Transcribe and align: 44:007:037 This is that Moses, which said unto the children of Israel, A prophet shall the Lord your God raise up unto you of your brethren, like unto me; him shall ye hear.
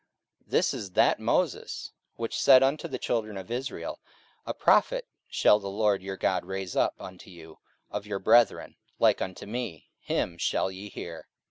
44:007:037 0.45 0.51
This 0.51 0.73
is 0.73 0.91
that 0.93 1.19
Moses, 1.19 1.91
which 2.15 2.41
said 2.41 2.63
unto 2.63 2.87
the 2.87 2.97
children 2.97 3.37
of 3.37 3.51
Israel, 3.51 3.99
A 4.47 4.53
prophet 4.55 5.05
shall 5.27 5.59
the 5.59 5.69
Lord 5.69 6.01
your 6.01 6.17
God 6.17 6.43
raise 6.43 6.75
up 6.75 6.95
unto 6.99 7.29
you 7.29 7.59
of 7.91 8.07
your 8.07 8.17
brethren, 8.17 8.77
like 8.97 9.21
unto 9.21 9.45
me; 9.45 9.91
him 9.99 10.39
shall 10.39 10.71
ye 10.71 10.89
hear. 10.89 11.27